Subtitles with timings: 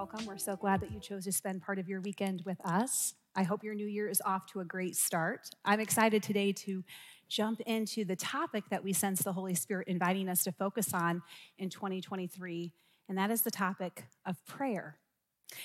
[0.00, 0.24] welcome.
[0.24, 3.14] We're so glad that you chose to spend part of your weekend with us.
[3.36, 5.50] I hope your new year is off to a great start.
[5.64, 6.82] I'm excited today to
[7.30, 11.22] jump into the topic that we sense the Holy Spirit inviting us to focus on
[11.58, 12.74] in 2023,
[13.08, 14.98] and that is the topic of prayer.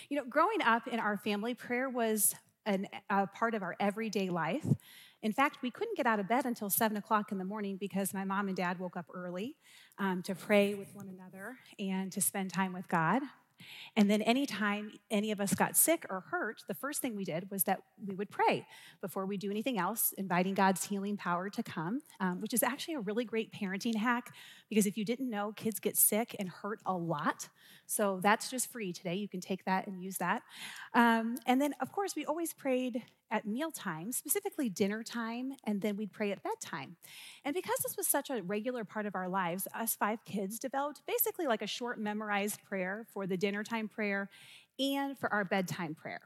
[0.09, 4.29] You know, growing up in our family, prayer was an, a part of our everyday
[4.29, 4.65] life.
[5.21, 8.13] In fact, we couldn't get out of bed until seven o'clock in the morning because
[8.13, 9.55] my mom and dad woke up early
[9.97, 13.23] um, to pray with one another and to spend time with God.
[13.95, 17.49] And then anytime any of us got sick or hurt, the first thing we did
[17.49, 18.65] was that we would pray
[19.01, 22.95] before we do anything else, inviting God's healing power to come, um, which is actually
[22.95, 24.33] a really great parenting hack
[24.69, 27.49] because if you didn't know, kids get sick and hurt a lot.
[27.85, 29.15] So that's just free today.
[29.15, 30.41] You can take that and use that.
[30.93, 33.03] Um, and then, of course, we always prayed
[33.35, 36.95] at mealtime, specifically dinner time, and then we'd pray at bedtime.
[37.43, 41.01] And because this was such a regular part of our lives, us five kids developed
[41.05, 44.29] basically like a short memorized prayer for the dinner time prayer
[44.79, 46.21] and for our bedtime prayer.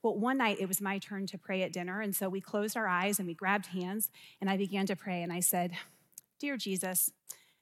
[0.00, 2.76] Well, one night it was my turn to pray at dinner, and so we closed
[2.76, 4.10] our eyes and we grabbed hands,
[4.40, 5.72] and I began to pray, and I said,
[6.38, 7.10] Dear Jesus,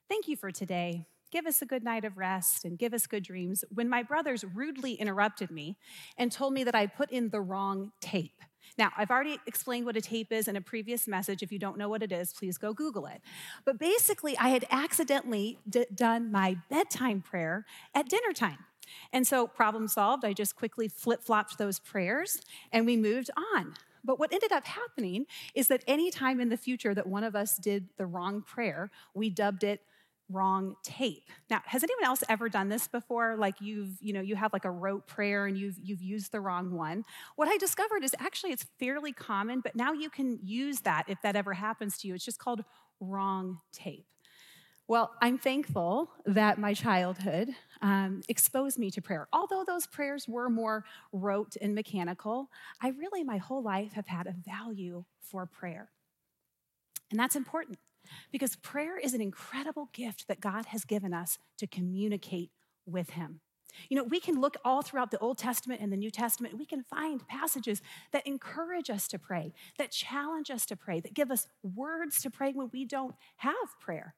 [0.06, 1.06] thank you for today.
[1.30, 3.64] Give us a good night of rest and give us good dreams.
[3.70, 5.78] When my brothers rudely interrupted me
[6.18, 8.42] and told me that I put in the wrong tape.
[8.78, 11.42] Now, I've already explained what a tape is in a previous message.
[11.42, 13.20] If you don't know what it is, please go Google it.
[13.64, 18.58] But basically, I had accidentally d- done my bedtime prayer at dinner time.
[19.12, 22.40] And so, problem solved, I just quickly flip flopped those prayers
[22.72, 23.74] and we moved on.
[24.04, 27.36] But what ended up happening is that any time in the future that one of
[27.36, 29.80] us did the wrong prayer, we dubbed it
[30.30, 31.28] wrong tape.
[31.50, 33.36] Now, has anyone else ever done this before?
[33.36, 36.40] Like you've, you know, you have like a rote prayer and you've you've used the
[36.40, 37.04] wrong one.
[37.36, 41.20] What I discovered is actually it's fairly common, but now you can use that if
[41.22, 42.14] that ever happens to you.
[42.14, 42.64] It's just called
[43.00, 44.06] wrong tape.
[44.88, 49.28] Well, I'm thankful that my childhood um, exposed me to prayer.
[49.32, 52.50] Although those prayers were more rote and mechanical,
[52.82, 55.88] I really, my whole life, have had a value for prayer.
[57.10, 57.78] And that's important
[58.30, 62.50] because prayer is an incredible gift that God has given us to communicate
[62.86, 63.40] with Him.
[63.88, 66.66] You know, we can look all throughout the Old Testament and the New Testament, we
[66.66, 67.80] can find passages
[68.12, 72.30] that encourage us to pray, that challenge us to pray, that give us words to
[72.30, 74.14] pray when we don't have prayer.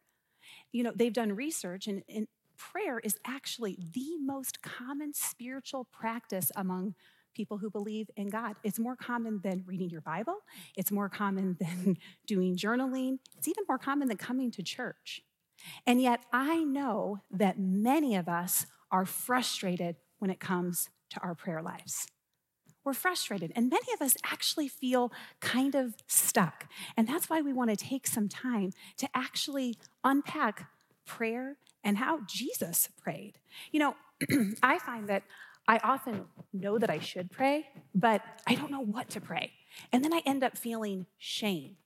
[0.72, 2.26] You know, they've done research, and, and
[2.56, 6.94] prayer is actually the most common spiritual practice among
[7.34, 8.56] people who believe in God.
[8.62, 10.38] It's more common than reading your Bible,
[10.76, 15.22] it's more common than doing journaling, it's even more common than coming to church.
[15.86, 21.34] And yet, I know that many of us are frustrated when it comes to our
[21.34, 22.06] prayer lives.
[22.84, 26.66] We're frustrated, and many of us actually feel kind of stuck.
[26.96, 30.68] And that's why we want to take some time to actually unpack
[31.06, 33.38] prayer and how Jesus prayed.
[33.72, 33.96] You know,
[34.62, 35.22] I find that
[35.66, 39.52] I often know that I should pray, but I don't know what to pray.
[39.92, 41.76] And then I end up feeling shame.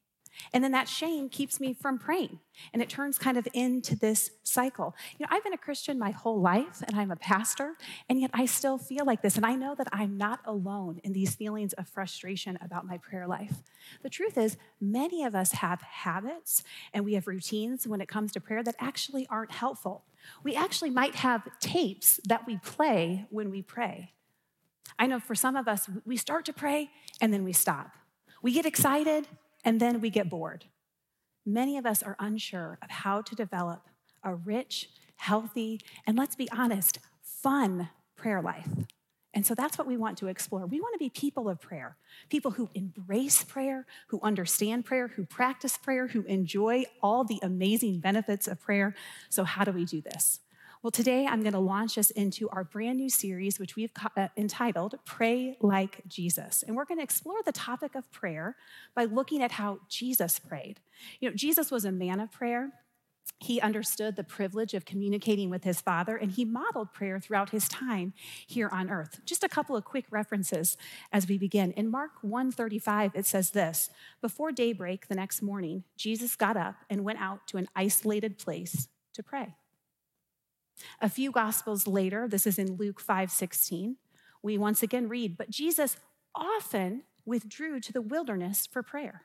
[0.53, 2.39] And then that shame keeps me from praying.
[2.73, 4.95] And it turns kind of into this cycle.
[5.19, 7.75] You know, I've been a Christian my whole life and I'm a pastor,
[8.09, 9.37] and yet I still feel like this.
[9.37, 13.27] And I know that I'm not alone in these feelings of frustration about my prayer
[13.27, 13.63] life.
[14.03, 16.63] The truth is, many of us have habits
[16.93, 20.05] and we have routines when it comes to prayer that actually aren't helpful.
[20.43, 24.13] We actually might have tapes that we play when we pray.
[24.99, 27.93] I know for some of us, we start to pray and then we stop.
[28.43, 29.27] We get excited
[29.65, 30.67] and then we get bored.
[31.45, 33.89] Many of us are unsure of how to develop
[34.23, 38.69] a rich, healthy, and let's be honest, fun prayer life.
[39.35, 40.67] And so that's what we want to explore.
[40.67, 41.97] We want to be people of prayer,
[42.29, 48.01] people who embrace prayer, who understand prayer, who practice prayer, who enjoy all the amazing
[48.01, 48.95] benefits of prayer.
[49.29, 50.41] So, how do we do this?
[50.81, 54.29] Well, today I'm going to launch us into our brand new series, which we've uh,
[54.37, 56.63] entitled Pray Like Jesus.
[56.63, 58.55] And we're going to explore the topic of prayer
[58.95, 60.79] by looking at how Jesus prayed.
[61.19, 62.71] You know, Jesus was a man of prayer.
[63.41, 67.69] He understood the privilege of communicating with his Father, and he modeled prayer throughout his
[67.69, 68.13] time
[68.47, 69.21] here on earth.
[69.25, 70.77] Just a couple of quick references
[71.13, 71.73] as we begin.
[71.73, 73.91] In Mark 1:35, it says this:
[74.21, 78.89] Before daybreak the next morning, Jesus got up and went out to an isolated place
[79.13, 79.55] to pray.
[81.01, 83.97] A few gospels later, this is in Luke 5 16,
[84.43, 85.97] we once again read, but Jesus
[86.35, 89.23] often withdrew to the wilderness for prayer.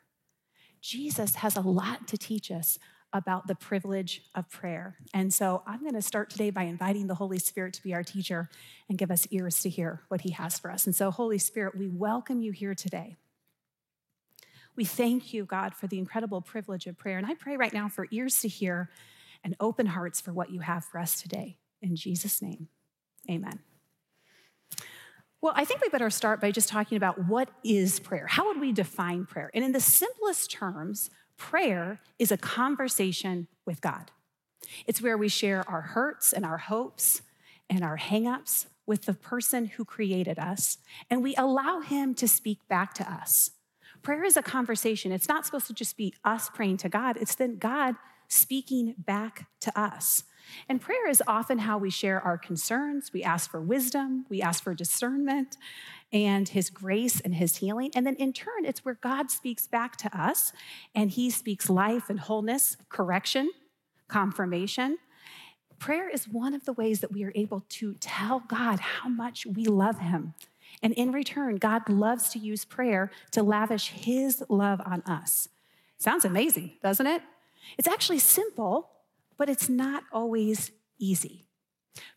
[0.81, 2.77] Jesus has a lot to teach us
[3.13, 4.97] about the privilege of prayer.
[5.13, 8.03] And so I'm going to start today by inviting the Holy Spirit to be our
[8.03, 8.49] teacher
[8.89, 10.87] and give us ears to hear what he has for us.
[10.87, 13.15] And so, Holy Spirit, we welcome you here today.
[14.75, 17.19] We thank you, God, for the incredible privilege of prayer.
[17.19, 18.89] And I pray right now for ears to hear
[19.43, 21.57] and open hearts for what you have for us today.
[21.81, 22.67] In Jesus' name,
[23.29, 23.59] amen.
[25.41, 28.27] Well, I think we better start by just talking about what is prayer.
[28.27, 29.51] How would we define prayer?
[29.53, 34.11] And in the simplest terms, prayer is a conversation with God.
[34.87, 37.21] It's where we share our hurts and our hopes
[37.69, 40.77] and our hangups with the person who created us,
[41.09, 43.51] and we allow him to speak back to us.
[44.01, 45.11] Prayer is a conversation.
[45.11, 47.95] It's not supposed to just be us praying to God, it's then God
[48.33, 50.23] speaking back to us.
[50.67, 53.11] And prayer is often how we share our concerns.
[53.13, 55.57] We ask for wisdom, we ask for discernment
[56.11, 57.91] and his grace and his healing.
[57.95, 60.51] And then in turn, it's where God speaks back to us
[60.93, 63.51] and he speaks life and wholeness, correction,
[64.07, 64.97] confirmation.
[65.79, 69.45] Prayer is one of the ways that we are able to tell God how much
[69.45, 70.33] we love him.
[70.81, 75.49] And in return, God loves to use prayer to lavish his love on us.
[75.97, 77.21] Sounds amazing, doesn't it?
[77.77, 78.89] It's actually simple,
[79.37, 81.45] but it's not always easy.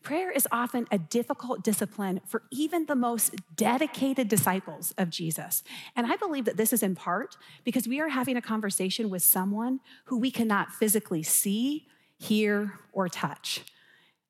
[0.01, 5.63] Prayer is often a difficult discipline for even the most dedicated disciples of Jesus.
[5.95, 9.21] And I believe that this is in part because we are having a conversation with
[9.21, 13.63] someone who we cannot physically see, hear, or touch.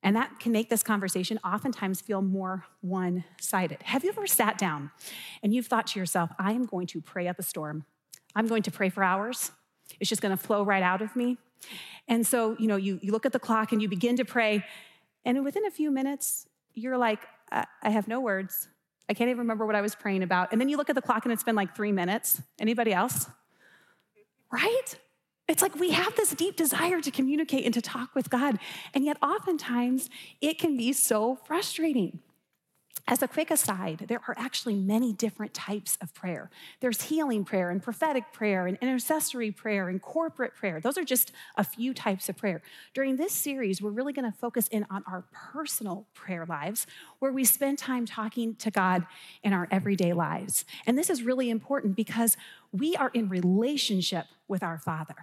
[0.02, 3.82] And that can make this conversation oftentimes feel more one sided.
[3.84, 4.90] Have you ever sat down
[5.42, 7.84] and you've thought to yourself, I am going to pray up a storm?
[8.34, 9.50] I'm going to pray for hours.
[10.00, 11.38] It's just going to flow right out of me.
[12.06, 14.64] And so, you know, you, you look at the clock and you begin to pray,
[15.24, 17.20] and within a few minutes, you're like,
[17.50, 18.68] I, I have no words.
[19.08, 20.52] I can't even remember what I was praying about.
[20.52, 22.40] And then you look at the clock and it's been like three minutes.
[22.58, 23.28] Anybody else?
[24.52, 24.94] Right?
[25.48, 28.58] It's like we have this deep desire to communicate and to talk with God.
[28.92, 30.10] And yet, oftentimes,
[30.40, 32.20] it can be so frustrating.
[33.10, 36.50] As a quick aside, there are actually many different types of prayer.
[36.80, 40.78] There's healing prayer and prophetic prayer and intercessory prayer and corporate prayer.
[40.78, 42.60] Those are just a few types of prayer.
[42.92, 46.86] During this series, we're really going to focus in on our personal prayer lives,
[47.18, 49.06] where we spend time talking to God
[49.42, 50.66] in our everyday lives.
[50.86, 52.36] And this is really important because
[52.72, 55.14] we are in relationship with our Father.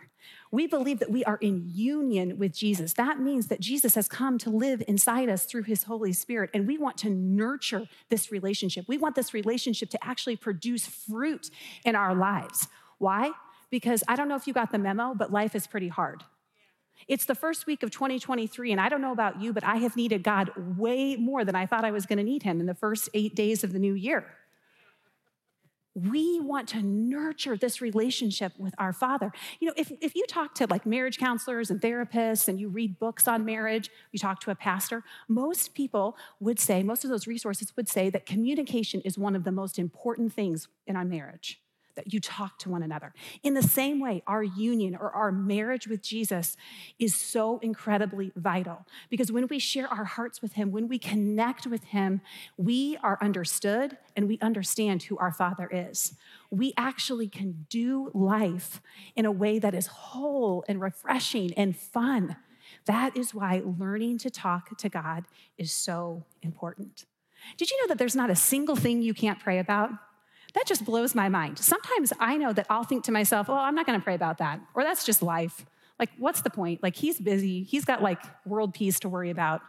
[0.51, 2.94] We believe that we are in union with Jesus.
[2.94, 6.68] That means that Jesus has come to live inside us through his Holy Spirit, and
[6.68, 8.86] we want to nurture this relationship.
[8.88, 11.50] We want this relationship to actually produce fruit
[11.83, 12.68] in our lives.
[12.97, 13.31] Why?
[13.69, 16.24] Because I don't know if you got the memo, but life is pretty hard.
[17.07, 19.95] It's the first week of 2023, and I don't know about you, but I have
[19.95, 22.74] needed God way more than I thought I was going to need him in the
[22.74, 24.25] first eight days of the new year.
[25.95, 29.31] We want to nurture this relationship with our Father.
[29.59, 33.00] You know, if, if you talk to like marriage counselors and therapists and you read
[33.00, 37.27] books on marriage, you talk to a pastor, most people would say, most of those
[37.27, 41.62] resources would say that communication is one of the most important things in our marriage
[41.95, 43.13] that you talk to one another.
[43.44, 46.57] In the same way, our union or our marriage with Jesus
[47.00, 51.65] is so incredibly vital because when we share our hearts with Him, when we connect
[51.68, 52.21] with Him,
[52.57, 56.13] we are understood and we understand who our Father is.
[56.51, 58.81] We actually can do life
[59.15, 62.36] in a way that is whole and refreshing and fun.
[62.86, 65.25] That is why learning to talk to God
[65.57, 67.06] is so important.
[67.57, 69.92] Did you know that there's not a single thing you can't pray about?
[70.56, 71.59] That just blows my mind.
[71.59, 74.38] Sometimes I know that I'll think to myself, oh, I'm not going to pray about
[74.40, 74.62] that.
[74.74, 75.66] Or that's just life.
[76.00, 76.81] Like, what's the point?
[76.81, 77.64] Like, he's busy.
[77.64, 79.62] He's got like world peace to worry about.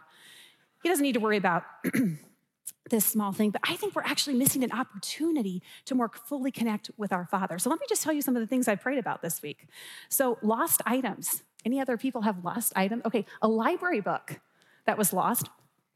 [0.83, 1.63] He doesn't need to worry about
[2.89, 3.51] this small thing.
[3.51, 7.59] But I think we're actually missing an opportunity to more fully connect with our Father.
[7.59, 9.67] So let me just tell you some of the things I prayed about this week.
[10.09, 11.43] So, lost items.
[11.65, 13.03] Any other people have lost items?
[13.05, 14.39] Okay, a library book
[14.85, 15.49] that was lost.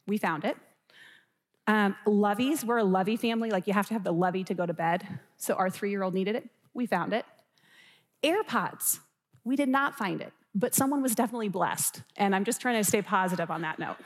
[0.05, 0.57] We found it.
[1.67, 3.51] Um, loveys, we're a lovey family.
[3.51, 5.07] Like you have to have the lovey to go to bed.
[5.37, 6.49] So our three year old needed it.
[6.73, 7.25] We found it.
[8.23, 8.99] AirPods,
[9.43, 12.01] we did not find it, but someone was definitely blessed.
[12.17, 13.97] And I'm just trying to stay positive on that note.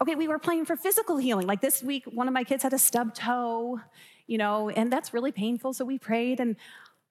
[0.00, 1.46] Okay, we were playing for physical healing.
[1.46, 3.80] Like this week, one of my kids had a stub toe,
[4.26, 5.72] you know, and that's really painful.
[5.72, 6.40] So we prayed.
[6.40, 6.56] And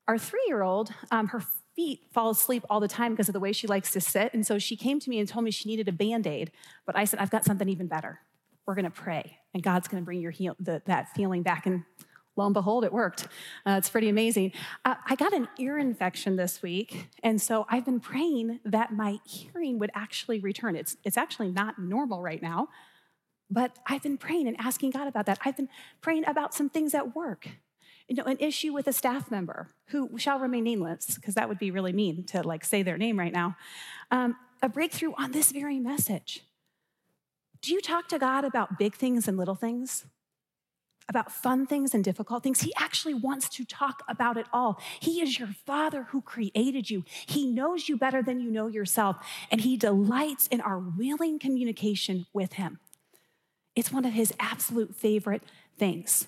[0.07, 1.43] our three year old, um, her
[1.75, 4.33] feet fall asleep all the time because of the way she likes to sit.
[4.33, 6.51] And so she came to me and told me she needed a band aid.
[6.85, 8.19] But I said, I've got something even better.
[8.65, 11.65] We're going to pray, and God's going to bring your heal- the, that feeling back.
[11.65, 11.83] And
[12.37, 13.27] lo and behold, it worked.
[13.65, 14.53] Uh, it's pretty amazing.
[14.85, 19.17] Uh, I got an ear infection this week, and so I've been praying that my
[19.25, 20.75] hearing would actually return.
[20.77, 22.69] It's, it's actually not normal right now,
[23.49, 25.39] but I've been praying and asking God about that.
[25.43, 27.49] I've been praying about some things at work
[28.07, 31.59] You know, an issue with a staff member who shall remain nameless, because that would
[31.59, 33.55] be really mean to like say their name right now.
[34.11, 36.43] Um, a breakthrough on this very message.
[37.61, 40.05] Do you talk to God about big things and little things?
[41.09, 42.61] About fun things and difficult things?
[42.61, 44.81] He actually wants to talk about it all.
[44.99, 47.03] He is your Father who created you.
[47.25, 49.17] He knows you better than you know yourself,
[49.49, 52.79] and He delights in our willing communication with Him.
[53.75, 55.43] It's one of His absolute favorite
[55.77, 56.27] things.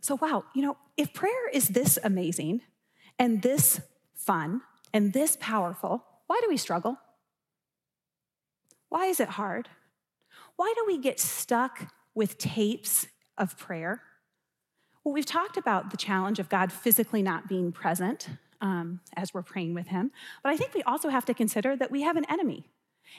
[0.00, 2.62] So, wow, you know, if prayer is this amazing
[3.18, 3.80] and this
[4.14, 4.62] fun
[4.92, 6.98] and this powerful, why do we struggle?
[8.88, 9.68] Why is it hard?
[10.56, 14.02] Why do we get stuck with tapes of prayer?
[15.04, 18.28] Well, we've talked about the challenge of God physically not being present
[18.60, 20.10] um, as we're praying with Him,
[20.42, 22.68] but I think we also have to consider that we have an enemy.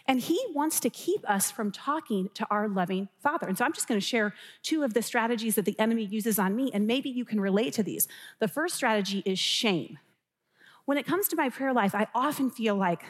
[0.07, 3.47] And he wants to keep us from talking to our loving Father.
[3.47, 6.39] And so I'm just going to share two of the strategies that the enemy uses
[6.39, 8.07] on me, and maybe you can relate to these.
[8.39, 9.99] The first strategy is shame.
[10.85, 13.03] When it comes to my prayer life, I often feel like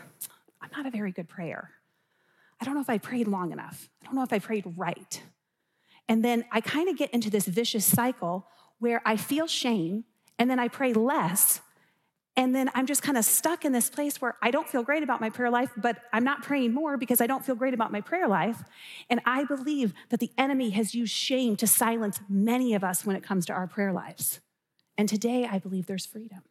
[0.61, 1.71] I'm not a very good prayer.
[2.59, 3.89] I don't know if I prayed long enough.
[4.01, 5.21] I don't know if I prayed right.
[6.09, 8.47] And then I kind of get into this vicious cycle
[8.79, 10.05] where I feel shame
[10.37, 11.61] and then I pray less.
[12.39, 15.03] And then I'm just kind of stuck in this place where I don't feel great
[15.03, 17.91] about my prayer life, but I'm not praying more because I don't feel great about
[17.91, 18.63] my prayer life.
[19.09, 23.17] And I believe that the enemy has used shame to silence many of us when
[23.17, 24.39] it comes to our prayer lives.
[24.97, 26.43] And today I believe there's freedom.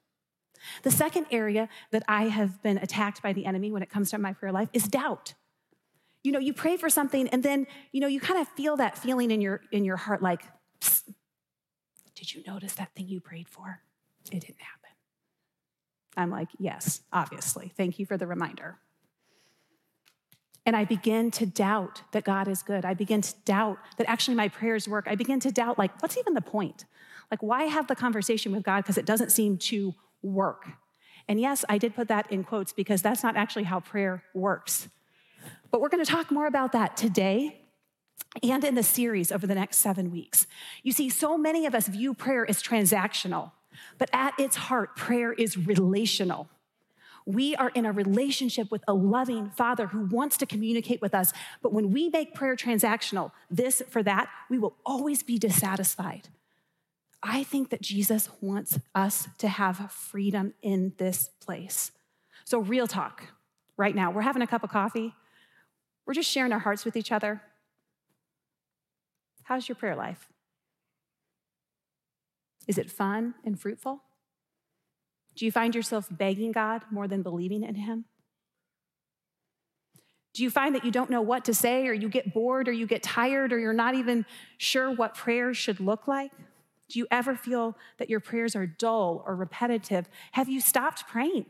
[0.82, 4.18] The second area that I have been attacked by the enemy when it comes to
[4.18, 5.32] my prayer life is doubt
[6.24, 8.98] you know, you pray for something and then, you know, you kind of feel that
[8.98, 10.42] feeling in your in your heart like,
[12.14, 13.80] did you notice that thing you prayed for?
[14.30, 14.77] It didn't happen.
[16.18, 17.72] I'm like, yes, obviously.
[17.76, 18.78] Thank you for the reminder.
[20.66, 22.84] And I begin to doubt that God is good.
[22.84, 25.06] I begin to doubt that actually my prayers work.
[25.08, 26.84] I begin to doubt, like, what's even the point?
[27.30, 28.82] Like, why have the conversation with God?
[28.82, 30.66] Because it doesn't seem to work.
[31.28, 34.88] And yes, I did put that in quotes because that's not actually how prayer works.
[35.70, 37.60] But we're going to talk more about that today
[38.42, 40.46] and in the series over the next seven weeks.
[40.82, 43.52] You see, so many of us view prayer as transactional,
[43.98, 46.48] but at its heart, prayer is relational.
[47.26, 51.32] We are in a relationship with a loving Father who wants to communicate with us.
[51.62, 56.28] But when we make prayer transactional, this for that, we will always be dissatisfied.
[57.22, 61.92] I think that Jesus wants us to have freedom in this place.
[62.44, 63.24] So, real talk
[63.76, 65.14] right now, we're having a cup of coffee.
[66.06, 67.42] We're just sharing our hearts with each other.
[69.42, 70.28] How's your prayer life?
[72.68, 74.02] Is it fun and fruitful?
[75.34, 78.04] Do you find yourself begging God more than believing in Him?
[80.34, 82.72] Do you find that you don't know what to say, or you get bored, or
[82.72, 84.26] you get tired, or you're not even
[84.58, 86.30] sure what prayers should look like?
[86.88, 90.08] Do you ever feel that your prayers are dull or repetitive?
[90.32, 91.46] Have you stopped praying?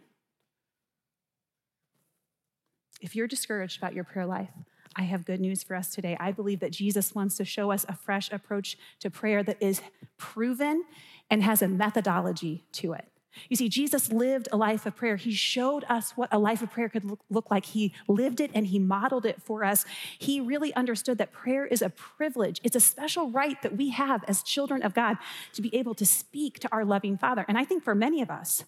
[3.00, 4.50] If you're discouraged about your prayer life,
[4.97, 6.16] I have good news for us today.
[6.18, 9.80] I believe that Jesus wants to show us a fresh approach to prayer that is
[10.16, 10.85] proven
[11.30, 13.07] and has a methodology to it.
[13.49, 15.16] You see, Jesus lived a life of prayer.
[15.16, 17.66] He showed us what a life of prayer could look, like.
[17.66, 19.85] He lived it and he modeled it for us.
[20.18, 24.25] He really understood that prayer is a privilege, it's a special right that we have
[24.25, 25.18] as children of God
[25.52, 27.45] to be able to speak to our loving Father.
[27.49, 28.64] And I think for many of us,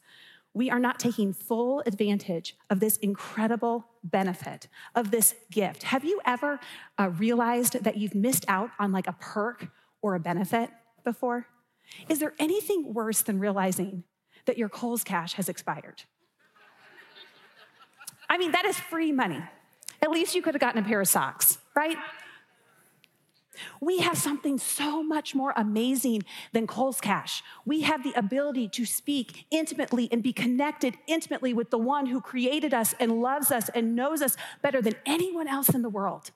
[0.52, 5.85] we are not taking full advantage of this incredible benefit, of this gift.
[5.85, 6.59] Have you ever
[6.99, 9.69] uh, realized that you've missed out on like a perk
[10.02, 10.71] or a benefit
[11.04, 11.47] before?
[12.09, 14.04] Is there anything worse than realizing
[14.47, 16.02] that your Kohl's cash has expired?
[18.28, 19.42] I mean, that is free money.
[20.02, 21.97] At least you could have gotten a pair of socks, right?
[23.81, 27.43] We have something so much more amazing than Kohl's Cash.
[27.64, 32.21] We have the ability to speak intimately and be connected intimately with the one who
[32.21, 36.31] created us and loves us and knows us better than anyone else in the world.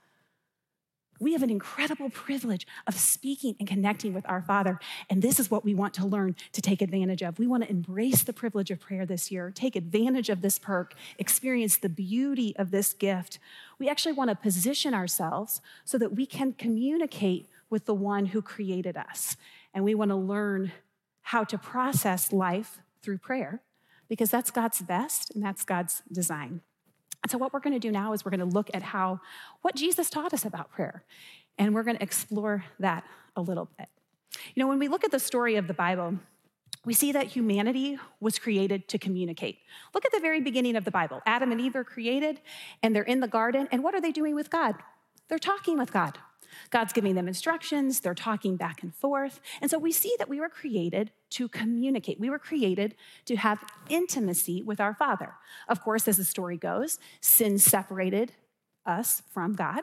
[1.25, 4.79] We have an incredible privilege of speaking and connecting with our Father.
[5.09, 7.39] And this is what we want to learn to take advantage of.
[7.39, 10.93] We want to embrace the privilege of prayer this year, take advantage of this perk,
[11.19, 13.39] experience the beauty of this gift.
[13.79, 18.43] We actually want to position ourselves so that we can communicate with the one who
[18.43, 19.39] created us.
[19.73, 20.73] And we want to learn
[21.23, 23.63] how to process life through prayer
[24.11, 26.61] because that's God's best and that's God's design.
[27.25, 29.19] And so, what we're going to do now is we're going to look at how
[29.63, 31.05] what Jesus taught us about prayer,
[31.59, 33.03] and we're going to explore that
[33.35, 33.89] a little bit.
[34.55, 36.19] You know, when we look at the story of the Bible,
[36.85, 39.59] we see that humanity was created to communicate.
[39.95, 41.23] Look at the very beginning of the Bible.
[41.25, 42.43] Adam and Eve are created,
[42.83, 44.75] and they're in the garden, and what are they doing with God?
[45.29, 46.19] They're talking with God.
[46.71, 49.41] God's giving them instructions, they're talking back and forth.
[49.61, 52.21] And so we see that we were created to communicate.
[52.21, 52.95] We were created
[53.27, 55.35] to have intimacy with our Father.
[55.69, 58.33] Of course, as the story goes, sin separated
[58.87, 59.83] us from God.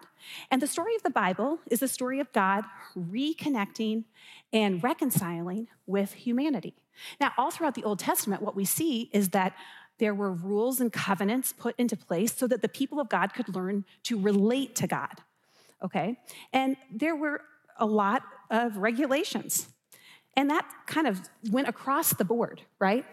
[0.49, 4.05] And the story of the Bible is the story of God reconnecting
[4.53, 6.75] and reconciling with humanity.
[7.19, 9.55] Now, all throughout the Old Testament, what we see is that
[9.97, 13.53] there were rules and covenants put into place so that the people of God could
[13.53, 15.21] learn to relate to God.
[15.83, 16.17] Okay?
[16.53, 17.41] And there were
[17.77, 19.69] a lot of regulations.
[20.35, 23.05] And that kind of went across the board, right?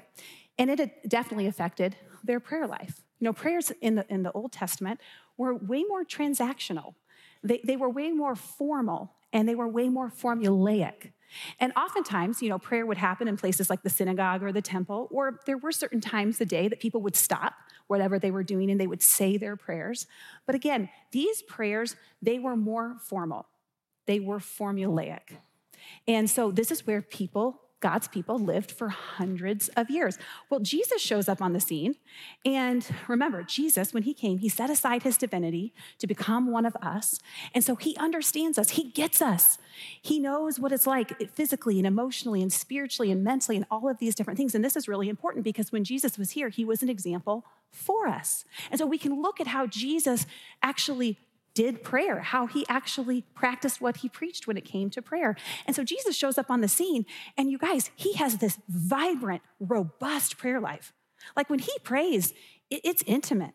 [0.59, 3.03] And it definitely affected their prayer life.
[3.19, 5.01] You know, prayers in the, in the Old Testament
[5.37, 6.95] were way more transactional,
[7.43, 11.13] they, they were way more formal, and they were way more formulaic.
[11.61, 15.09] And oftentimes, you know, prayer would happen in places like the synagogue or the temple,
[15.11, 17.55] or there were certain times a day that people would stop
[17.87, 20.07] whatever they were doing and they would say their prayers.
[20.47, 23.47] But again, these prayers, they were more formal,
[24.07, 25.39] they were formulaic.
[26.07, 30.19] And so this is where people God's people lived for hundreds of years.
[30.51, 31.95] Well, Jesus shows up on the scene.
[32.45, 36.75] And remember, Jesus, when he came, he set aside his divinity to become one of
[36.83, 37.21] us.
[37.55, 39.59] And so he understands us, he gets us.
[40.03, 43.99] He knows what it's like physically and emotionally and spiritually and mentally and all of
[43.99, 44.55] these different things.
[44.55, 48.09] And this is really important because when Jesus was here, he was an example for
[48.09, 48.45] us.
[48.71, 50.27] And so we can look at how Jesus
[50.63, 51.19] actually
[51.59, 55.35] did prayer, how he actually practiced what he preached when it came to prayer.
[55.67, 57.05] And so Jesus shows up on the scene,
[57.37, 60.93] and you guys, he has this vibrant, robust prayer life.
[61.37, 62.33] Like when he prays,
[62.71, 63.55] it's intimate,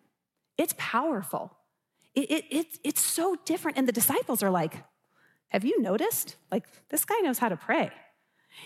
[0.58, 1.54] it's powerful,
[2.14, 3.78] it, it, it, it's so different.
[3.78, 4.84] And the disciples are like,
[5.48, 6.36] Have you noticed?
[6.52, 7.90] Like, this guy knows how to pray.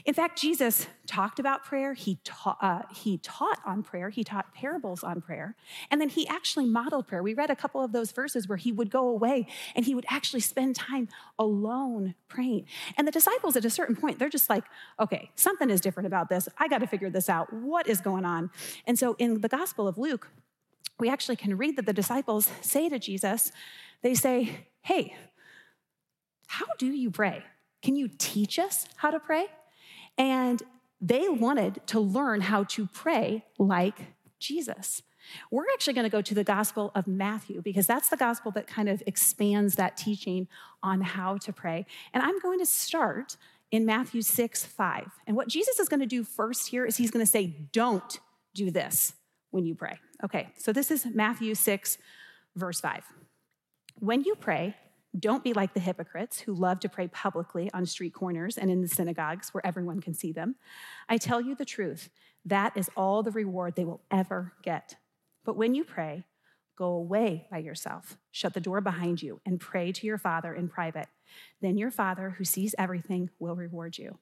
[0.06, 1.94] In fact, Jesus talked about prayer.
[1.94, 4.10] He taught, uh, he taught on prayer.
[4.10, 5.56] He taught parables on prayer.
[5.90, 7.24] And then he actually modeled prayer.
[7.24, 10.06] We read a couple of those verses where he would go away and he would
[10.10, 12.66] actually spend time alone praying.
[12.98, 14.64] And the disciples, at a certain point, they're just like,
[15.00, 16.48] okay, something is different about this.
[16.58, 17.52] I got to figure this out.
[17.52, 18.52] What is going on?
[18.86, 20.30] And so in the Gospel of Luke,
[21.00, 23.52] we actually can read that the disciples say to Jesus,
[24.02, 25.16] they say, hey,
[26.48, 27.44] how do you pray?
[27.82, 29.48] Can you teach us how to pray?
[30.18, 30.64] And
[31.00, 34.00] they wanted to learn how to pray like
[34.40, 35.02] Jesus.
[35.52, 38.66] We're actually going to go to the Gospel of Matthew because that's the gospel that
[38.66, 40.48] kind of expands that teaching
[40.82, 41.86] on how to pray.
[42.14, 43.36] And I'm going to start
[43.72, 45.12] in Matthew 6 5.
[45.28, 48.20] And what Jesus is going to do first here is he's going to say, Don't
[48.54, 49.14] do this
[49.52, 50.00] when you pray.
[50.24, 51.98] Okay, so this is Matthew 6,
[52.56, 53.04] verse 5.
[54.00, 54.76] When you pray,
[55.18, 58.82] don't be like the hypocrites who love to pray publicly on street corners and in
[58.82, 60.56] the synagogues where everyone can see them.
[61.10, 62.10] I tell you the truth,
[62.46, 64.96] that is all the reward they will ever get.
[65.44, 66.26] But when you pray,
[66.78, 70.68] go away by yourself, shut the door behind you, and pray to your Father in
[70.68, 71.08] private.
[71.62, 74.20] Then your Father, who sees everything, will reward you.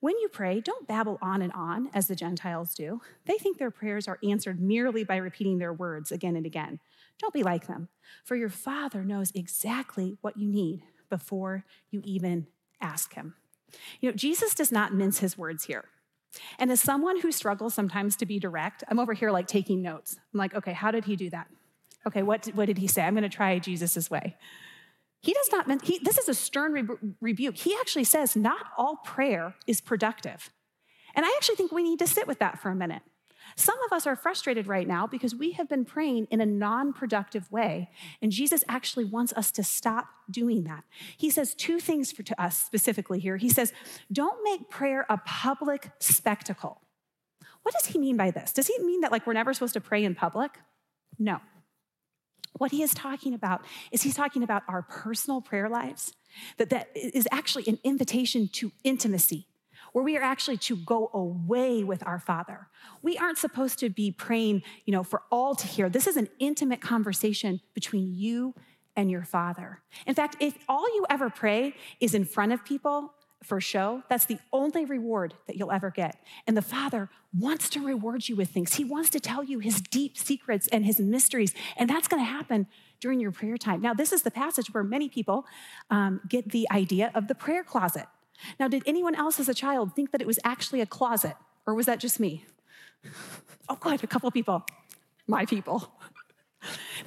[0.00, 3.02] When you pray, don't babble on and on as the Gentiles do.
[3.26, 6.80] They think their prayers are answered merely by repeating their words again and again.
[7.20, 7.88] Don't be like them,
[8.24, 12.46] for your Father knows exactly what you need before you even
[12.80, 13.34] ask Him.
[14.00, 15.84] You know, Jesus does not mince his words here.
[16.58, 20.16] And as someone who struggles sometimes to be direct, I'm over here like taking notes.
[20.32, 21.48] I'm like, okay, how did he do that?
[22.06, 23.02] Okay, what, what did he say?
[23.02, 24.36] I'm going to try Jesus' way.
[25.20, 27.56] He does not, he, this is a stern re- rebuke.
[27.56, 30.50] He actually says, not all prayer is productive.
[31.14, 33.02] And I actually think we need to sit with that for a minute.
[33.60, 36.94] Some of us are frustrated right now because we have been praying in a non
[36.94, 37.90] productive way,
[38.22, 40.82] and Jesus actually wants us to stop doing that.
[41.18, 43.36] He says two things for, to us specifically here.
[43.36, 43.74] He says,
[44.10, 46.80] Don't make prayer a public spectacle.
[47.62, 48.54] What does he mean by this?
[48.54, 50.52] Does he mean that like we're never supposed to pray in public?
[51.18, 51.40] No.
[52.56, 56.14] What he is talking about is he's talking about our personal prayer lives,
[56.56, 59.48] that that is actually an invitation to intimacy,
[59.92, 62.68] where we are actually to go away with our Father.
[63.02, 65.88] We aren't supposed to be praying, you know, for all to hear.
[65.88, 68.54] This is an intimate conversation between you
[68.96, 69.80] and your Father.
[70.06, 74.26] In fact, if all you ever pray is in front of people for show, that's
[74.26, 76.22] the only reward that you'll ever get.
[76.46, 78.74] And the Father wants to reward you with things.
[78.74, 82.30] He wants to tell you his deep secrets and his mysteries, and that's going to
[82.30, 82.66] happen
[83.00, 83.80] during your prayer time.
[83.80, 85.46] Now, this is the passage where many people
[85.90, 88.06] um, get the idea of the prayer closet.
[88.58, 91.74] Now, did anyone else as a child think that it was actually a closet, or
[91.74, 92.44] was that just me?
[93.68, 94.64] Oh, good, a couple people,
[95.26, 95.92] my people.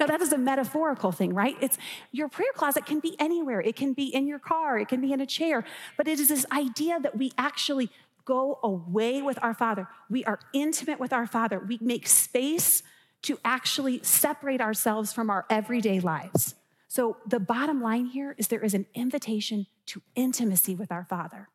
[0.00, 1.56] Now, that is a metaphorical thing, right?
[1.60, 1.78] It's
[2.10, 3.60] your prayer closet can be anywhere.
[3.60, 5.64] It can be in your car, it can be in a chair,
[5.96, 7.90] but it is this idea that we actually
[8.24, 9.86] go away with our Father.
[10.10, 11.60] We are intimate with our Father.
[11.60, 12.82] We make space
[13.22, 16.54] to actually separate ourselves from our everyday lives
[16.88, 21.48] So, the bottom line here is there is an invitation to intimacy with our Father.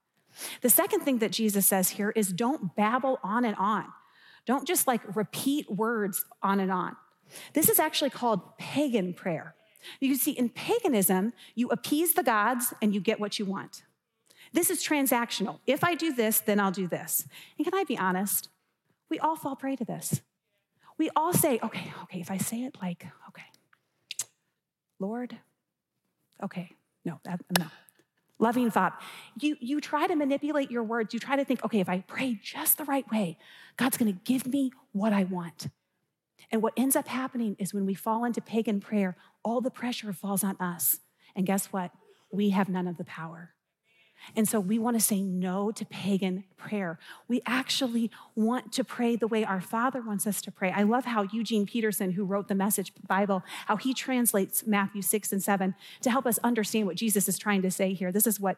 [0.62, 3.86] The second thing that Jesus says here is don't babble on and on.
[4.46, 6.96] Don't just like repeat words on and on.
[7.54, 9.56] This is actually called pagan prayer.
[10.00, 13.84] You see, in paganism, you appease the gods and you get what you want.
[14.52, 15.60] This is transactional.
[15.68, 17.28] If I do this, then I'll do this.
[17.58, 18.50] And can I be honest?
[19.10, 20.22] We all fall prey to this.
[20.98, 23.46] We all say, okay, okay, if I say it like, okay,
[25.00, 25.38] Lord,
[26.44, 26.72] okay,
[27.06, 27.66] no, that, no.
[28.42, 29.02] Loving thought.
[29.40, 31.14] You, you try to manipulate your words.
[31.14, 33.38] You try to think, okay, if I pray just the right way,
[33.76, 35.68] God's gonna give me what I want.
[36.52, 40.14] And what ends up happening is when we fall into pagan prayer, all the pressure
[40.14, 41.00] falls on us.
[41.36, 41.92] And guess what?
[42.32, 43.54] We have none of the power.
[44.36, 47.00] And so we want to say no to pagan prayer.
[47.28, 50.72] We actually want to pray the way our Father wants us to pray.
[50.72, 55.32] I love how Eugene Peterson, who wrote the Message Bible, how he translates Matthew 6
[55.32, 58.12] and 7 to help us understand what Jesus is trying to say here.
[58.12, 58.58] This is what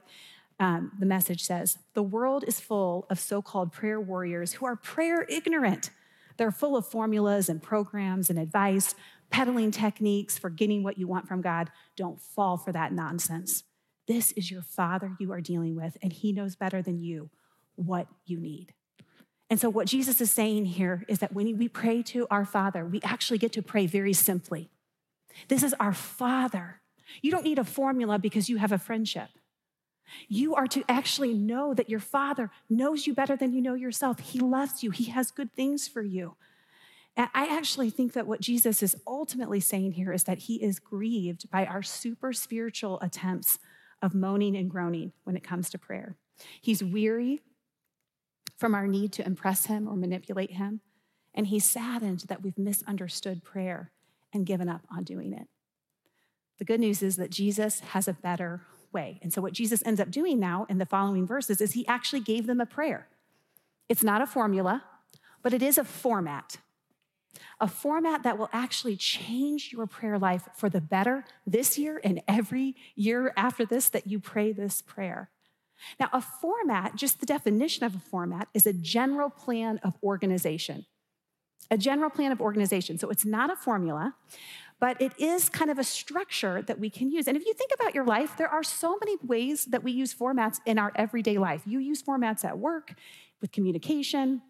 [0.59, 4.75] um, the message says The world is full of so called prayer warriors who are
[4.75, 5.89] prayer ignorant.
[6.37, 8.95] They're full of formulas and programs and advice,
[9.29, 11.71] peddling techniques for getting what you want from God.
[11.95, 13.63] Don't fall for that nonsense.
[14.11, 17.29] This is your Father you are dealing with, and He knows better than you
[17.75, 18.73] what you need.
[19.49, 22.83] And so, what Jesus is saying here is that when we pray to our Father,
[22.83, 24.69] we actually get to pray very simply.
[25.47, 26.81] This is our Father.
[27.21, 29.29] You don't need a formula because you have a friendship.
[30.27, 34.19] You are to actually know that your Father knows you better than you know yourself.
[34.19, 36.35] He loves you, He has good things for you.
[37.15, 40.79] And I actually think that what Jesus is ultimately saying here is that He is
[40.79, 43.57] grieved by our super spiritual attempts
[44.01, 46.15] of moaning and groaning when it comes to prayer.
[46.59, 47.41] He's weary
[48.57, 50.81] from our need to impress Him or manipulate Him,
[51.33, 53.91] and He's saddened that we've misunderstood prayer
[54.33, 55.47] and given up on doing it.
[56.57, 58.61] The good news is that Jesus has a better
[58.93, 59.19] way.
[59.21, 62.19] And so, what Jesus ends up doing now in the following verses is he actually
[62.19, 63.07] gave them a prayer.
[63.89, 64.83] It's not a formula,
[65.41, 66.57] but it is a format.
[67.59, 72.21] A format that will actually change your prayer life for the better this year and
[72.27, 75.29] every year after this that you pray this prayer.
[75.99, 80.85] Now, a format, just the definition of a format, is a general plan of organization.
[81.69, 82.97] A general plan of organization.
[82.97, 84.15] So it's not a formula,
[84.79, 87.27] but it is kind of a structure that we can use.
[87.27, 90.13] And if you think about your life, there are so many ways that we use
[90.13, 91.61] formats in our everyday life.
[91.65, 92.93] You use formats at work,
[93.39, 94.41] with communication,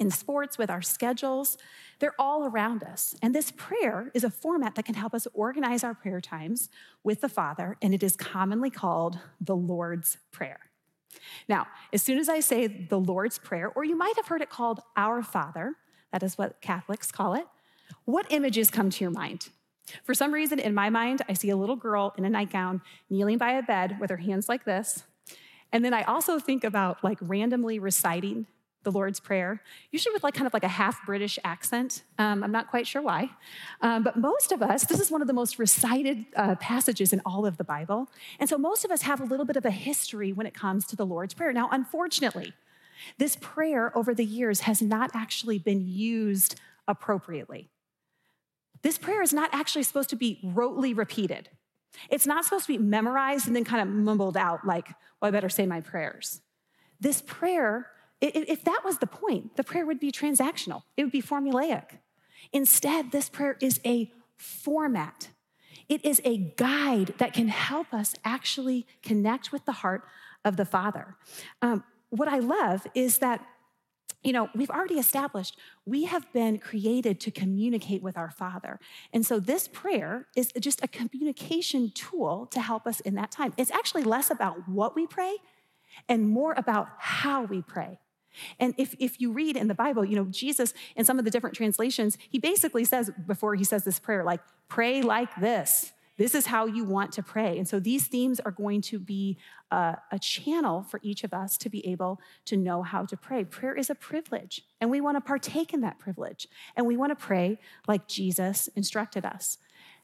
[0.00, 1.56] in sports, with our schedules.
[2.00, 3.14] They're all around us.
[3.22, 6.70] And this prayer is a format that can help us organize our prayer times
[7.04, 10.60] with the Father, and it is commonly called the Lord's Prayer.
[11.48, 14.50] Now, as soon as I say the Lord's Prayer, or you might have heard it
[14.50, 15.74] called Our Father,
[16.12, 17.44] that is what Catholics call it,
[18.04, 19.50] what images come to your mind?
[20.04, 23.38] For some reason, in my mind, I see a little girl in a nightgown kneeling
[23.38, 25.04] by a bed with her hands like this.
[25.72, 28.46] And then I also think about like randomly reciting
[28.82, 32.02] the Lord's Prayer, usually with like kind of like a half British accent.
[32.18, 33.30] Um, I'm not quite sure why.
[33.82, 37.20] Um, but most of us, this is one of the most recited uh, passages in
[37.26, 38.08] all of the Bible.
[38.38, 40.86] And so most of us have a little bit of a history when it comes
[40.86, 41.52] to the Lord's Prayer.
[41.52, 42.54] Now, unfortunately,
[43.18, 47.68] this prayer over the years has not actually been used appropriately.
[48.82, 51.50] This prayer is not actually supposed to be rotely repeated.
[52.08, 54.88] It's not supposed to be memorized and then kind of mumbled out like,
[55.20, 56.40] well, I better say my prayers.
[56.98, 57.86] This prayer,
[58.20, 61.98] if that was the point, the prayer would be transactional, it would be formulaic.
[62.52, 65.28] Instead, this prayer is a format.
[65.88, 70.04] It is a guide that can help us actually connect with the heart
[70.44, 71.16] of the Father.
[71.60, 73.44] Um, what I love is that
[74.22, 75.56] you know, we've already established
[75.86, 78.78] we have been created to communicate with our Father.
[79.12, 83.54] And so this prayer is just a communication tool to help us in that time.
[83.56, 85.36] It's actually less about what we pray
[86.08, 87.98] and more about how we pray.
[88.58, 91.30] And if, if you read in the Bible, you know, Jesus, in some of the
[91.30, 95.92] different translations, he basically says, before he says this prayer, like, pray like this.
[96.20, 97.56] This is how you want to pray.
[97.56, 99.38] And so these themes are going to be
[99.70, 103.42] a, a, channel for each of us to be able to know how to pray.
[103.42, 106.46] Prayer is a privilege, and we want to partake in that privilege.
[106.76, 109.56] And we want to pray like Jesus instructed us.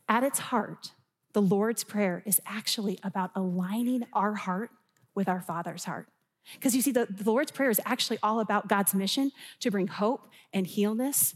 [0.08, 0.92] At its heart,
[1.34, 4.70] the Lord's Prayer is actually about aligning our heart
[5.14, 6.08] with our Father's heart.
[6.54, 9.88] Because you see, the, the Lord's Prayer is actually all about God's mission to bring
[9.88, 11.34] hope and healness,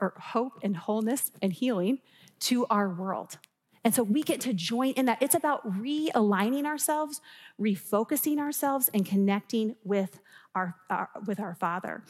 [0.00, 1.98] or hope and wholeness and healing
[2.40, 3.38] to our world.
[3.84, 5.22] And so we get to join in that.
[5.22, 7.20] It's about realigning ourselves,
[7.60, 10.20] refocusing ourselves, and connecting with
[10.54, 12.02] our, our, with our Father.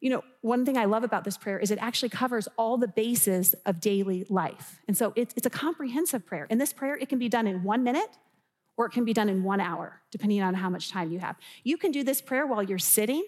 [0.00, 2.88] you know, one thing I love about this prayer is it actually covers all the
[2.88, 4.80] bases of daily life.
[4.86, 6.46] And so it's, it's a comprehensive prayer.
[6.50, 8.10] In this prayer, it can be done in one minute
[8.76, 11.36] or it can be done in one hour, depending on how much time you have.
[11.64, 13.24] You can do this prayer while you're sitting,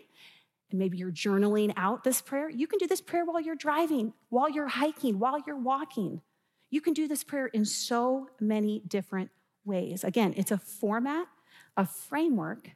[0.71, 2.51] and maybe you're journaling out this prayer.
[2.51, 6.21] You can do this prayer while you're driving, while you're hiking, while you're walking.
[6.71, 9.31] You can do this prayer in so many different
[9.65, 10.05] ways.
[10.05, 11.27] Again, it's a format,
[11.77, 12.71] a framework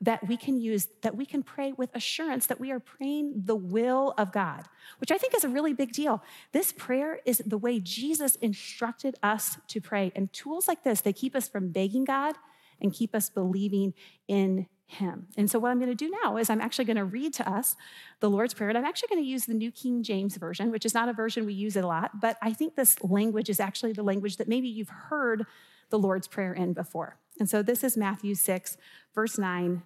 [0.00, 3.56] that we can use, that we can pray with assurance that we are praying the
[3.56, 4.64] will of God,
[4.98, 6.22] which I think is a really big deal.
[6.52, 10.12] This prayer is the way Jesus instructed us to pray.
[10.14, 12.34] And tools like this, they keep us from begging God
[12.80, 13.94] and keep us believing
[14.28, 15.28] in Him.
[15.36, 17.50] And so, what I'm going to do now is I'm actually going to read to
[17.50, 17.74] us
[18.20, 18.68] the Lord's Prayer.
[18.68, 21.14] And I'm actually going to use the New King James Version, which is not a
[21.14, 24.46] version we use a lot, but I think this language is actually the language that
[24.46, 25.46] maybe you've heard
[25.88, 27.16] the Lord's Prayer in before.
[27.38, 28.76] And so this is Matthew 6,
[29.14, 29.82] verse 9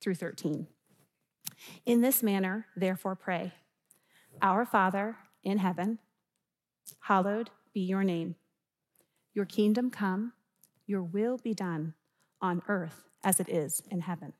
[0.00, 0.66] through 13.
[1.86, 3.52] In this manner, therefore, pray
[4.42, 5.98] Our Father in heaven,
[7.00, 8.34] hallowed be your name.
[9.34, 10.32] Your kingdom come,
[10.86, 11.94] your will be done
[12.40, 14.32] on earth as it is in heaven.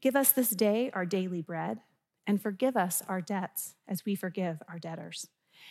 [0.00, 1.80] Give us this day our daily bread,
[2.26, 5.28] and forgive us our debts as we forgive our debtors.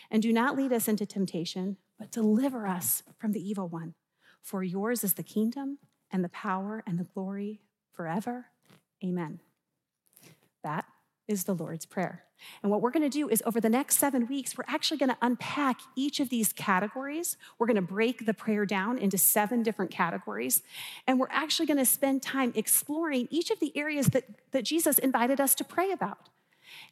[0.09, 3.93] And do not lead us into temptation, but deliver us from the evil one.
[4.41, 5.77] For yours is the kingdom
[6.11, 7.61] and the power and the glory
[7.93, 8.47] forever.
[9.03, 9.39] Amen.
[10.63, 10.85] That
[11.27, 12.23] is the Lord's Prayer.
[12.61, 15.09] And what we're going to do is over the next seven weeks, we're actually going
[15.09, 17.35] to unpack each of these categories.
[17.57, 20.61] We're going to break the prayer down into seven different categories.
[21.07, 24.99] And we're actually going to spend time exploring each of the areas that, that Jesus
[24.99, 26.29] invited us to pray about.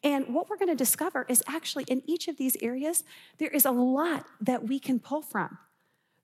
[0.04, 3.04] And what we're going to discover is actually in each of these areas,
[3.38, 5.58] there is a lot that we can pull from.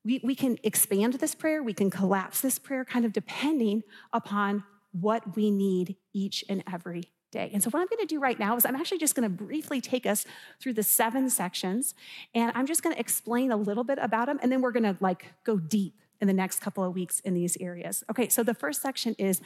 [0.04, 4.64] We, we can expand this prayer, we can collapse this prayer, kind of depending upon
[4.92, 7.50] what we need each and every day.
[7.54, 9.30] And so, what I'm going to do right now is I'm actually just going to
[9.30, 10.26] briefly take us
[10.60, 11.94] through the seven sections,
[12.34, 14.84] and I'm just going to explain a little bit about them, and then we're going
[14.84, 18.04] to like go deep in the next couple of weeks in these areas.
[18.10, 19.42] Okay, so the first section is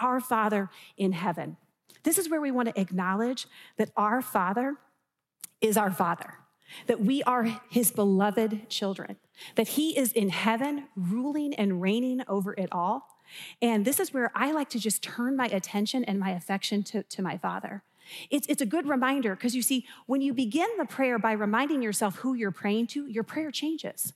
[0.00, 1.56] Our Father in Heaven.
[2.02, 4.76] This is where we want to acknowledge that our Father
[5.60, 6.34] is our Father
[6.86, 9.16] that we are his beloved children,
[9.54, 13.08] that he is in heaven, ruling and reigning over it all.
[13.60, 17.02] And this is where I like to just turn my attention and my affection to,
[17.02, 17.82] to my father.
[18.30, 21.82] It's, it's a good reminder because you see, when you begin the prayer by reminding
[21.82, 24.14] yourself who you're praying to, your prayer changes.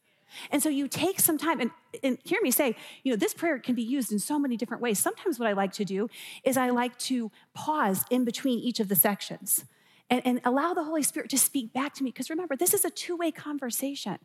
[0.51, 1.71] And so you take some time and,
[2.03, 4.83] and, hear me say, you know, this prayer can be used in so many different
[4.83, 4.99] ways.
[4.99, 6.09] Sometimes what I like to do
[6.43, 9.67] is I like to pause in between each of the sections
[10.09, 12.11] and, and allow the Holy Spirit to speak back to me.
[12.11, 14.19] Because remember, this is a two way conversation.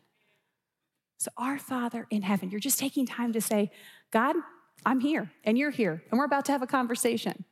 [1.18, 3.72] So, our Father in heaven, you're just taking time to say,
[4.12, 4.36] God,
[4.86, 7.44] I'm here and you're here, and we're about to have a conversation.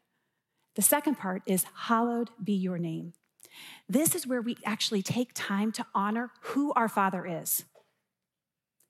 [0.76, 3.12] The second part is, Hallowed be your name.
[3.88, 7.64] This is where we actually take time to honor who our Father is.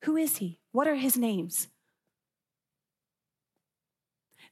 [0.05, 0.59] Who is He?
[0.73, 1.69] What are His names?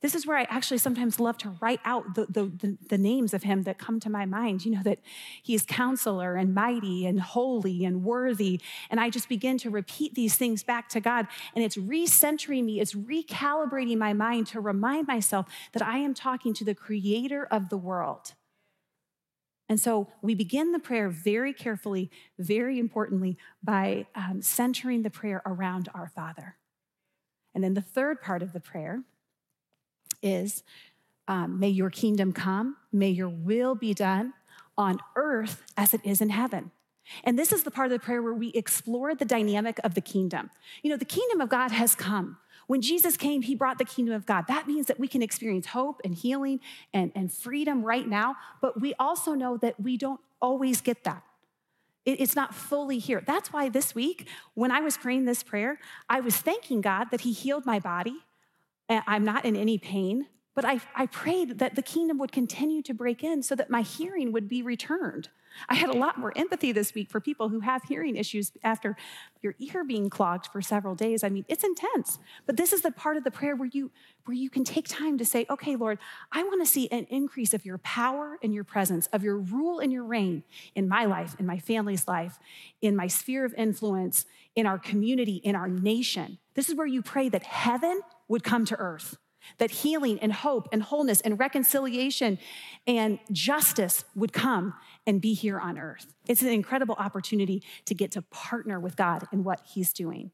[0.00, 3.32] This is where I actually sometimes love to write out the, the, the, the, names
[3.34, 4.64] of him that come to my mind.
[4.64, 5.00] You know, that
[5.42, 8.60] he is counselor and mighty and holy and worthy.
[8.90, 11.26] And I just begin to repeat these things back to God.
[11.54, 16.54] And it's recentering me, it's recalibrating my mind to remind myself that I am talking
[16.54, 18.34] to the creator of the world.
[19.68, 25.42] And so we begin the prayer very carefully, very importantly, by um, centering the prayer
[25.46, 26.56] around our Father.
[27.54, 29.04] And then the third part of the prayer
[30.24, 30.64] is
[31.28, 34.32] um, may your kingdom come, may your will be done
[34.76, 36.72] on earth as it is in heaven.
[37.22, 40.00] And this is the part of the prayer where we explore the dynamic of the
[40.00, 40.50] kingdom.
[40.82, 42.38] You know, the kingdom of God has come.
[42.66, 44.46] When Jesus came, he brought the kingdom of God.
[44.48, 46.60] That means that we can experience hope and healing
[46.94, 51.22] and, and freedom right now, but we also know that we don't always get that.
[52.06, 53.22] It, it's not fully here.
[53.26, 57.22] That's why this week, when I was praying this prayer, I was thanking God that
[57.22, 58.16] he healed my body,
[58.88, 62.94] I'm not in any pain, but I, I prayed that the kingdom would continue to
[62.94, 65.28] break in so that my hearing would be returned.
[65.68, 68.96] I had a lot more empathy this week for people who have hearing issues after
[69.40, 71.22] your ear being clogged for several days.
[71.22, 72.18] I mean, it's intense.
[72.46, 73.90] But this is the part of the prayer where you
[74.24, 75.98] where you can take time to say, "Okay, Lord,
[76.32, 79.78] I want to see an increase of your power and your presence, of your rule
[79.78, 80.42] and your reign
[80.74, 82.38] in my life, in my family's life,
[82.80, 87.02] in my sphere of influence, in our community, in our nation." This is where you
[87.02, 89.16] pray that heaven would come to earth,
[89.58, 92.38] that healing and hope and wholeness and reconciliation
[92.86, 94.74] and justice would come
[95.06, 96.14] and be here on earth.
[96.26, 100.30] It's an incredible opportunity to get to partner with God in what He's doing.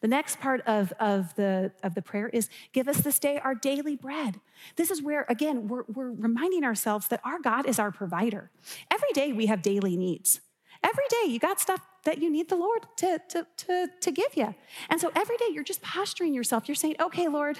[0.00, 3.54] The next part of, of, the, of the prayer is give us this day our
[3.54, 4.40] daily bread.
[4.76, 8.50] This is where, again, we're, we're reminding ourselves that our God is our provider.
[8.90, 10.40] Every day we have daily needs.
[10.82, 14.36] Every day you got stuff that you need the Lord to, to, to, to give
[14.36, 14.54] you.
[14.88, 16.68] And so every day you're just posturing yourself.
[16.68, 17.58] You're saying, okay, Lord,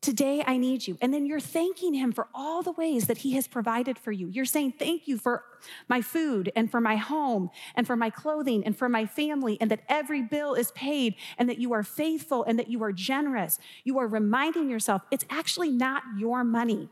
[0.00, 0.96] Today, I need you.
[1.00, 4.28] And then you're thanking him for all the ways that he has provided for you.
[4.28, 5.42] You're saying, Thank you for
[5.88, 9.72] my food and for my home and for my clothing and for my family, and
[9.72, 13.58] that every bill is paid and that you are faithful and that you are generous.
[13.82, 16.90] You are reminding yourself it's actually not your money,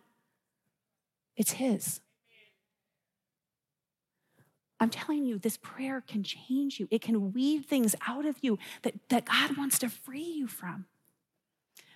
[1.36, 2.00] it's his.
[4.78, 6.86] I'm telling you, this prayer can change you.
[6.90, 10.86] It can weed things out of you that, that God wants to free you from.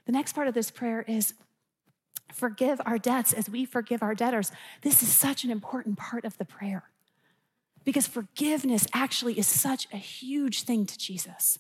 [0.06, 1.34] The next part of this prayer is
[2.32, 4.50] forgive our debts as we forgive our debtors.
[4.82, 6.84] This is such an important part of the prayer
[7.84, 11.58] because forgiveness actually is such a huge thing to Jesus.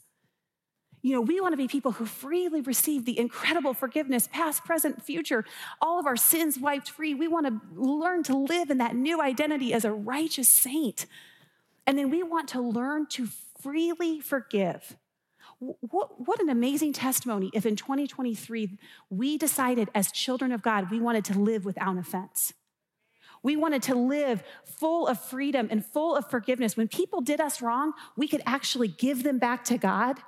[1.02, 5.02] You know, we want to be people who freely receive the incredible forgiveness, past, present,
[5.02, 5.44] future,
[5.80, 7.14] all of our sins wiped free.
[7.14, 11.06] We want to learn to live in that new identity as a righteous saint.
[11.86, 13.28] And then we want to learn to
[13.60, 14.96] freely forgive
[15.60, 18.78] what, what an amazing testimony if in 2023
[19.10, 22.54] we decided as children of God we wanted to live without offense.
[23.42, 26.76] We wanted to live full of freedom and full of forgiveness.
[26.76, 30.18] When people did us wrong, we could actually give them back to God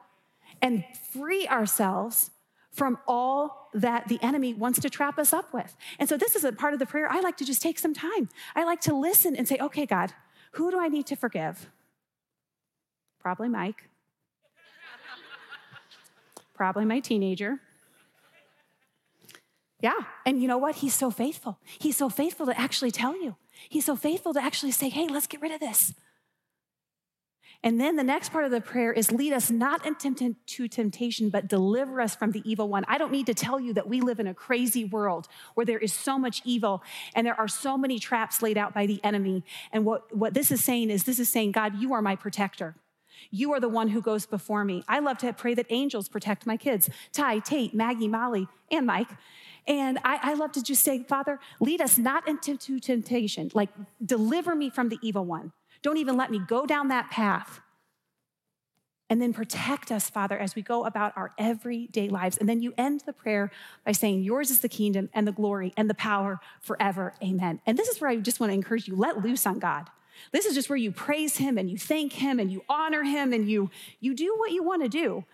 [0.63, 2.31] and free ourselves
[2.71, 5.77] from all that the enemy wants to trap us up with.
[5.99, 7.07] And so, this is a part of the prayer.
[7.11, 8.31] I like to just take some time.
[8.57, 10.13] I like to listen and say, okay, God,
[10.53, 11.69] who do I need to forgive?
[13.21, 13.89] Probably Mike
[16.55, 17.61] probably my teenager.
[19.81, 20.77] Yeah, and you know what?
[20.77, 21.59] He's so faithful.
[21.81, 23.35] He's so faithful to actually tell you.
[23.69, 25.93] He's so faithful to actually say, hey, let's get rid of this.
[27.65, 30.35] And then the next part of the prayer is lead us not into
[30.69, 32.85] temptation, but deliver us from the evil one.
[32.89, 35.79] I don't need to tell you that we live in a crazy world where there
[35.79, 36.83] is so much evil
[37.15, 39.45] and there are so many traps laid out by the enemy.
[39.73, 42.75] And what, what this is saying is this is saying, God, you are my protector.
[43.31, 44.83] You are the one who goes before me.
[44.89, 49.09] I love to pray that angels protect my kids Ty, Tate, Maggie, Molly, and Mike.
[49.69, 53.69] And I, I, love to just say, Father, lead us not into temptation, like
[54.05, 55.53] deliver me from the evil one.
[55.83, 57.61] Don't even let me go down that path.
[59.11, 62.39] And then protect us, Father, as we go about our everyday lives.
[62.39, 63.51] And then you end the prayer
[63.85, 67.13] by saying, Yours is the kingdom and the glory and the power forever.
[67.23, 67.61] Amen.
[67.67, 69.91] And this is where I just want to encourage you let loose on God.
[70.31, 73.33] This is just where you praise him and you thank him and you honor him
[73.33, 75.25] and you, you do what you want to do.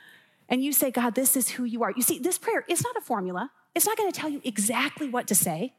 [0.48, 1.92] And you say, God, this is who you are.
[1.94, 3.50] You see, this prayer is not a formula.
[3.74, 5.74] It's not going to tell you exactly what to say.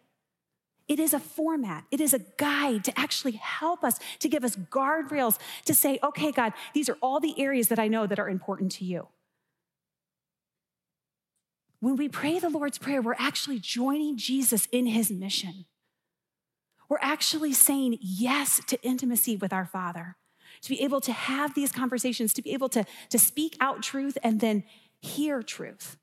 [0.90, 4.56] It is a format, it is a guide to actually help us, to give us
[4.56, 8.28] guardrails, to say, okay, God, these are all the areas that I know that are
[8.28, 9.08] important to you.
[11.80, 15.66] When we pray the Lord's Prayer, we're actually joining Jesus in his mission.
[16.90, 20.18] We're actually saying yes to intimacy with our Father,
[20.64, 24.18] to be able to have these conversations, to be able to, to speak out truth
[24.24, 24.64] and then
[25.00, 25.99] hear truth.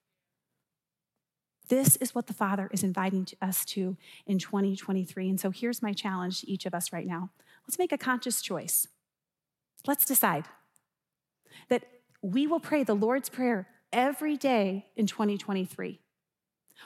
[1.69, 5.29] This is what the Father is inviting us to in 2023.
[5.29, 7.31] And so here's my challenge to each of us right now.
[7.67, 8.87] Let's make a conscious choice.
[9.87, 10.45] Let's decide
[11.69, 11.85] that
[12.23, 16.01] we will pray the Lord's Prayer every day in 2023.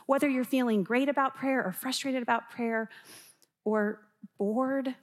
[0.07, 2.89] Whether you're feeling great about prayer or frustrated about prayer,
[3.65, 4.01] or
[4.39, 4.95] bored,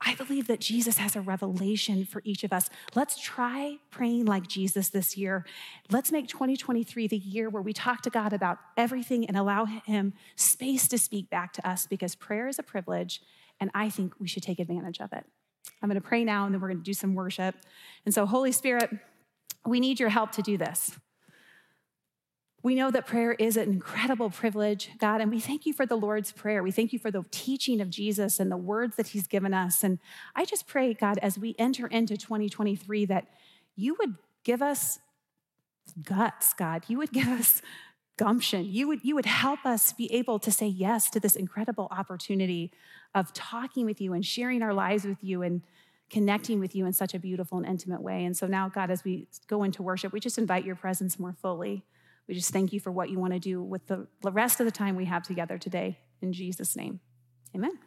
[0.00, 2.70] I believe that Jesus has a revelation for each of us.
[2.94, 5.44] Let's try praying like Jesus this year.
[5.90, 10.12] Let's make 2023 the year where we talk to God about everything and allow Him
[10.36, 13.20] space to speak back to us because prayer is a privilege,
[13.60, 15.24] and I think we should take advantage of it.
[15.82, 17.56] I'm going to pray now, and then we're going to do some worship.
[18.04, 18.90] And so, Holy Spirit,
[19.66, 20.92] we need your help to do this.
[22.62, 25.96] We know that prayer is an incredible privilege, God, and we thank you for the
[25.96, 26.62] Lord's Prayer.
[26.62, 29.84] We thank you for the teaching of Jesus and the words that He's given us.
[29.84, 30.00] And
[30.34, 33.28] I just pray, God, as we enter into 2023, that
[33.76, 34.98] you would give us
[36.02, 36.84] guts, God.
[36.88, 37.62] You would give us
[38.16, 38.64] gumption.
[38.64, 42.72] You would, you would help us be able to say yes to this incredible opportunity
[43.14, 45.62] of talking with you and sharing our lives with you and
[46.10, 48.24] connecting with you in such a beautiful and intimate way.
[48.24, 51.34] And so now, God, as we go into worship, we just invite your presence more
[51.40, 51.84] fully.
[52.28, 54.72] We just thank you for what you want to do with the rest of the
[54.72, 55.98] time we have together today.
[56.20, 57.00] In Jesus' name,
[57.54, 57.78] amen.